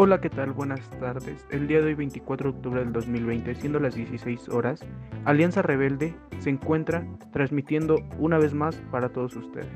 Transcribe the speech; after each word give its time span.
Hola, 0.00 0.20
¿qué 0.20 0.30
tal? 0.30 0.52
Buenas 0.52 0.88
tardes. 1.00 1.44
El 1.50 1.66
día 1.66 1.80
de 1.80 1.86
hoy, 1.86 1.94
24 1.94 2.52
de 2.52 2.56
octubre 2.56 2.80
del 2.84 2.92
2020, 2.92 3.52
siendo 3.56 3.80
las 3.80 3.96
16 3.96 4.48
horas, 4.48 4.86
Alianza 5.24 5.60
Rebelde 5.60 6.14
se 6.38 6.50
encuentra 6.50 7.04
transmitiendo 7.32 7.96
una 8.16 8.38
vez 8.38 8.54
más 8.54 8.76
para 8.92 9.08
todos 9.08 9.34
ustedes. 9.34 9.66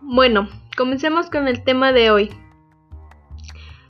Bueno, 0.00 0.48
comencemos 0.78 1.28
con 1.28 1.46
el 1.46 1.62
tema 1.62 1.92
de 1.92 2.10
hoy. 2.10 2.30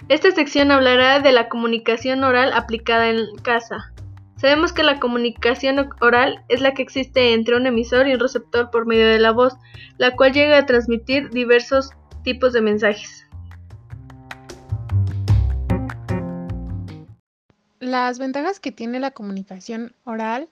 Esta 0.08 0.32
sección 0.32 0.72
hablará 0.72 1.20
de 1.20 1.30
la 1.30 1.48
comunicación 1.48 2.24
oral 2.24 2.52
aplicada 2.52 3.10
en 3.10 3.36
casa. 3.44 3.91
Sabemos 4.42 4.72
que 4.72 4.82
la 4.82 4.98
comunicación 4.98 5.88
oral 6.00 6.44
es 6.48 6.60
la 6.60 6.74
que 6.74 6.82
existe 6.82 7.32
entre 7.32 7.54
un 7.56 7.64
emisor 7.64 8.08
y 8.08 8.14
un 8.14 8.18
receptor 8.18 8.72
por 8.72 8.86
medio 8.86 9.06
de 9.06 9.20
la 9.20 9.30
voz, 9.30 9.54
la 9.98 10.16
cual 10.16 10.32
llega 10.32 10.58
a 10.58 10.66
transmitir 10.66 11.30
diversos 11.30 11.90
tipos 12.24 12.52
de 12.52 12.60
mensajes. 12.60 13.24
Las 17.78 18.18
ventajas 18.18 18.58
que 18.58 18.72
tiene 18.72 18.98
la 18.98 19.12
comunicación 19.12 19.94
oral 20.02 20.48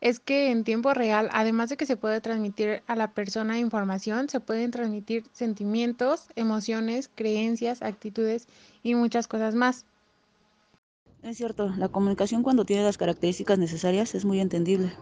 es 0.00 0.18
que 0.18 0.50
en 0.50 0.64
tiempo 0.64 0.92
real, 0.92 1.28
además 1.30 1.70
de 1.70 1.76
que 1.76 1.86
se 1.86 1.96
puede 1.96 2.20
transmitir 2.20 2.82
a 2.88 2.96
la 2.96 3.12
persona 3.12 3.60
información, 3.60 4.28
se 4.28 4.40
pueden 4.40 4.72
transmitir 4.72 5.22
sentimientos, 5.30 6.26
emociones, 6.34 7.08
creencias, 7.14 7.82
actitudes 7.82 8.48
y 8.82 8.96
muchas 8.96 9.28
cosas 9.28 9.54
más. 9.54 9.86
Es 11.22 11.36
cierto, 11.36 11.68
la 11.76 11.88
comunicación 11.88 12.44
cuando 12.44 12.64
tiene 12.64 12.84
las 12.84 12.96
características 12.96 13.58
necesarias 13.58 14.14
es 14.14 14.24
muy 14.24 14.40
entendible. 14.40 14.92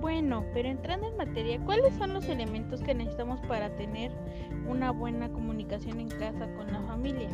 Bueno, 0.00 0.44
pero 0.52 0.68
entrando 0.68 1.08
en 1.08 1.16
materia, 1.16 1.60
¿cuáles 1.64 1.94
son 1.94 2.12
los 2.12 2.24
elementos 2.28 2.82
que 2.82 2.92
necesitamos 2.92 3.40
para 3.46 3.74
tener 3.76 4.10
una 4.68 4.90
buena 4.90 5.32
comunicación 5.32 6.00
en 6.00 6.08
casa 6.08 6.52
con 6.56 6.72
la 6.72 6.82
familia? 6.82 7.30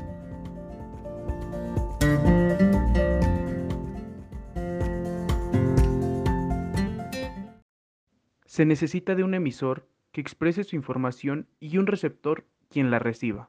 Se 8.44 8.66
necesita 8.66 9.14
de 9.14 9.24
un 9.24 9.34
emisor 9.34 9.88
que 10.12 10.20
exprese 10.20 10.64
su 10.64 10.76
información 10.76 11.46
y 11.60 11.78
un 11.78 11.86
receptor 11.86 12.44
quien 12.68 12.90
la 12.90 12.98
reciba. 12.98 13.48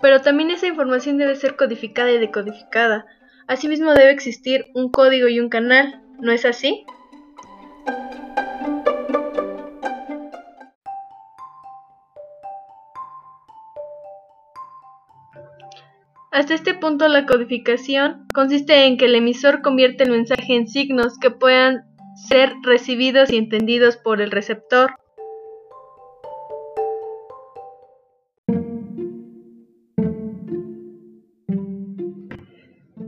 Pero 0.00 0.20
también 0.22 0.50
esa 0.50 0.66
información 0.66 1.18
debe 1.18 1.36
ser 1.36 1.56
codificada 1.56 2.10
y 2.12 2.18
decodificada. 2.18 3.06
Asimismo 3.46 3.94
debe 3.94 4.10
existir 4.10 4.66
un 4.74 4.90
código 4.90 5.28
y 5.28 5.40
un 5.40 5.48
canal, 5.48 6.02
¿no 6.20 6.32
es 6.32 6.44
así? 6.44 6.84
Hasta 16.30 16.54
este 16.54 16.74
punto 16.74 17.08
la 17.08 17.24
codificación 17.24 18.26
consiste 18.34 18.84
en 18.84 18.98
que 18.98 19.06
el 19.06 19.14
emisor 19.14 19.62
convierte 19.62 20.04
el 20.04 20.10
mensaje 20.10 20.54
en 20.54 20.68
signos 20.68 21.18
que 21.18 21.30
puedan 21.30 21.84
ser 22.28 22.52
recibidos 22.62 23.30
y 23.30 23.38
entendidos 23.38 23.96
por 23.96 24.20
el 24.20 24.30
receptor. 24.30 24.94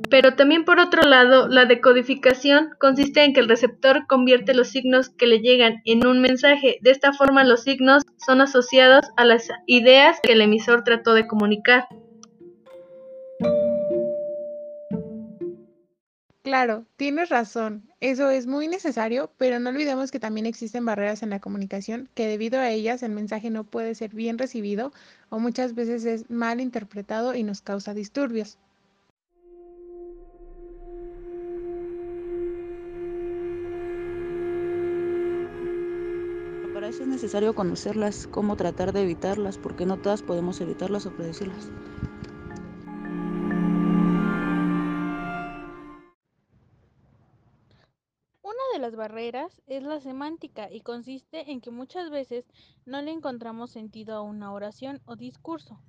Pero 0.08 0.34
también 0.34 0.64
por 0.64 0.80
otro 0.80 1.02
lado, 1.02 1.46
la 1.48 1.66
decodificación 1.66 2.70
consiste 2.80 3.22
en 3.22 3.32
que 3.32 3.40
el 3.40 3.48
receptor 3.48 4.06
convierte 4.08 4.54
los 4.54 4.68
signos 4.68 5.10
que 5.10 5.26
le 5.26 5.40
llegan 5.40 5.82
en 5.84 6.06
un 6.06 6.20
mensaje. 6.20 6.78
De 6.80 6.90
esta 6.90 7.12
forma 7.12 7.44
los 7.44 7.62
signos 7.62 8.02
son 8.16 8.40
asociados 8.40 9.06
a 9.16 9.24
las 9.24 9.48
ideas 9.66 10.18
que 10.22 10.32
el 10.32 10.40
emisor 10.40 10.84
trató 10.84 11.14
de 11.14 11.28
comunicar. 11.28 11.84
Claro, 16.50 16.84
tienes 16.96 17.28
razón, 17.28 17.84
eso 18.00 18.28
es 18.28 18.48
muy 18.48 18.66
necesario, 18.66 19.30
pero 19.38 19.60
no 19.60 19.70
olvidemos 19.70 20.10
que 20.10 20.18
también 20.18 20.46
existen 20.46 20.84
barreras 20.84 21.22
en 21.22 21.30
la 21.30 21.38
comunicación 21.38 22.08
que 22.12 22.26
debido 22.26 22.58
a 22.58 22.70
ellas 22.70 23.04
el 23.04 23.12
mensaje 23.12 23.50
no 23.50 23.62
puede 23.62 23.94
ser 23.94 24.10
bien 24.12 24.36
recibido 24.36 24.90
o 25.28 25.38
muchas 25.38 25.76
veces 25.76 26.04
es 26.04 26.28
mal 26.28 26.60
interpretado 26.60 27.36
y 27.36 27.44
nos 27.44 27.62
causa 27.62 27.94
disturbios. 27.94 28.58
Para 36.74 36.88
eso 36.88 37.04
es 37.04 37.08
necesario 37.08 37.54
conocerlas, 37.54 38.26
cómo 38.26 38.56
tratar 38.56 38.92
de 38.92 39.02
evitarlas, 39.02 39.56
porque 39.56 39.86
no 39.86 39.98
todas 39.98 40.24
podemos 40.24 40.60
evitarlas 40.60 41.06
o 41.06 41.12
predecirlas. 41.12 41.70
Las 48.80 48.96
barreras 48.96 49.62
es 49.66 49.82
la 49.82 50.00
semántica 50.00 50.72
y 50.72 50.80
consiste 50.80 51.52
en 51.52 51.60
que 51.60 51.70
muchas 51.70 52.10
veces 52.10 52.46
no 52.86 53.02
le 53.02 53.12
encontramos 53.12 53.70
sentido 53.70 54.16
a 54.16 54.22
una 54.22 54.52
oración 54.52 55.00
o 55.04 55.16
discurso. 55.16 55.80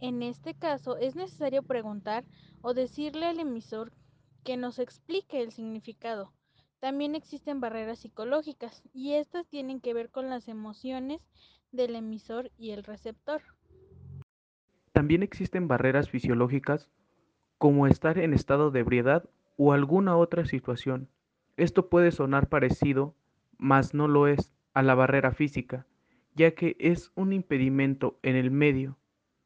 En 0.00 0.22
este 0.22 0.54
caso 0.54 0.96
es 0.96 1.16
necesario 1.16 1.62
preguntar 1.62 2.24
o 2.62 2.72
decirle 2.74 3.26
al 3.26 3.40
emisor 3.40 3.92
que 4.44 4.56
nos 4.56 4.78
explique 4.78 5.42
el 5.42 5.52
significado. 5.52 6.32
También 6.78 7.14
existen 7.14 7.60
barreras 7.60 7.98
psicológicas 7.98 8.82
y 8.92 9.14
estas 9.14 9.48
tienen 9.48 9.80
que 9.80 9.94
ver 9.94 10.10
con 10.10 10.30
las 10.30 10.46
emociones 10.46 11.26
del 11.72 11.96
emisor 11.96 12.52
y 12.56 12.70
el 12.70 12.84
receptor. 12.84 13.42
También 14.92 15.22
existen 15.22 15.66
barreras 15.68 16.08
fisiológicas 16.10 16.88
como 17.58 17.86
estar 17.86 18.18
en 18.18 18.34
estado 18.34 18.70
de 18.70 18.80
ebriedad 18.80 19.28
o 19.56 19.72
alguna 19.72 20.16
otra 20.16 20.44
situación 20.44 21.08
esto 21.56 21.88
puede 21.88 22.10
sonar 22.10 22.48
parecido, 22.48 23.14
mas 23.58 23.94
no 23.94 24.08
lo 24.08 24.26
es, 24.26 24.52
a 24.74 24.82
la 24.82 24.94
barrera 24.94 25.32
física, 25.32 25.86
ya 26.34 26.50
que 26.50 26.76
es 26.78 27.10
un 27.14 27.32
impedimento 27.32 28.18
en 28.22 28.36
el 28.36 28.50
medio, 28.50 28.98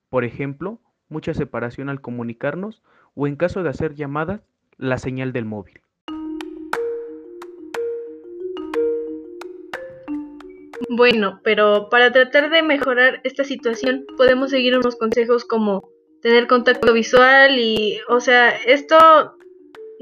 por 0.08 0.24
ejemplo, 0.24 0.80
mucha 1.08 1.34
separación 1.34 1.88
al 1.88 2.00
comunicarnos 2.00 2.82
o 3.14 3.28
en 3.28 3.36
caso 3.36 3.62
de 3.62 3.68
hacer 3.68 3.94
llamadas, 3.94 4.42
la 4.76 4.98
señal 4.98 5.32
del 5.32 5.44
móvil. 5.44 5.80
Bueno, 10.88 11.40
pero 11.44 11.88
para 11.90 12.10
tratar 12.10 12.50
de 12.50 12.62
mejorar 12.62 13.20
esta 13.22 13.44
situación 13.44 14.04
podemos 14.16 14.50
seguir 14.50 14.76
unos 14.76 14.96
consejos 14.96 15.44
como 15.44 15.88
tener 16.22 16.48
contacto 16.48 16.92
visual 16.92 17.56
y, 17.56 18.00
o 18.08 18.18
sea, 18.18 18.50
esto 18.66 18.96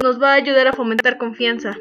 nos 0.03 0.23
va 0.23 0.33
a 0.33 0.37
ayudar 0.37 0.69
a 0.69 0.73
fomentar 0.73 1.19
confianza. 1.19 1.77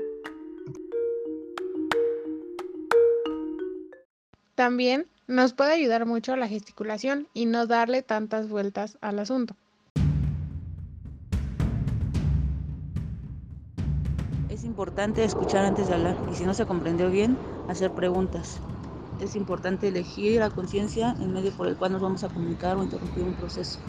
También 4.57 5.05
nos 5.27 5.53
puede 5.53 5.73
ayudar 5.73 6.07
mucho 6.07 6.35
la 6.35 6.47
gesticulación 6.47 7.27
y 7.35 7.45
no 7.45 7.67
darle 7.67 8.01
tantas 8.01 8.49
vueltas 8.49 8.97
al 9.01 9.19
asunto. 9.19 9.55
Es 14.49 14.63
importante 14.63 15.23
escuchar 15.23 15.63
antes 15.63 15.89
de 15.89 15.93
hablar 15.93 16.17
y 16.31 16.35
si 16.35 16.43
no 16.43 16.55
se 16.55 16.65
comprendió 16.65 17.11
bien, 17.11 17.37
hacer 17.69 17.91
preguntas. 17.91 18.59
Es 19.21 19.35
importante 19.35 19.89
elegir 19.89 20.41
a 20.41 20.49
conciencia 20.49 21.15
el 21.21 21.27
medio 21.27 21.51
por 21.51 21.67
el 21.67 21.77
cual 21.77 21.91
nos 21.91 22.01
vamos 22.01 22.23
a 22.23 22.29
comunicar 22.29 22.77
o 22.77 22.83
interrumpir 22.83 23.25
un 23.25 23.35
proceso. 23.35 23.79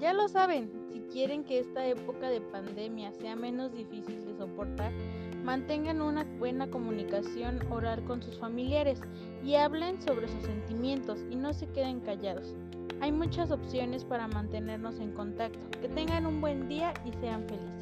Ya 0.00 0.12
lo 0.12 0.28
saben, 0.28 0.70
si 0.92 1.00
quieren 1.12 1.44
que 1.44 1.58
esta 1.58 1.86
época 1.86 2.30
de 2.30 2.40
pandemia 2.40 3.12
sea 3.12 3.36
menos 3.36 3.72
difícil 3.72 4.24
de 4.24 4.36
soportar, 4.36 4.92
mantengan 5.44 6.00
una 6.00 6.24
buena 6.38 6.70
comunicación 6.70 7.60
oral 7.70 8.04
con 8.04 8.22
sus 8.22 8.38
familiares 8.38 9.00
y 9.44 9.54
hablen 9.54 10.00
sobre 10.00 10.28
sus 10.28 10.42
sentimientos 10.44 11.18
y 11.30 11.36
no 11.36 11.52
se 11.52 11.66
queden 11.68 12.00
callados. 12.00 12.54
Hay 13.00 13.10
muchas 13.10 13.50
opciones 13.50 14.04
para 14.04 14.28
mantenernos 14.28 15.00
en 15.00 15.10
contacto. 15.12 15.58
Que 15.80 15.88
tengan 15.88 16.24
un 16.24 16.40
buen 16.40 16.68
día 16.68 16.94
y 17.04 17.12
sean 17.20 17.44
felices. 17.48 17.81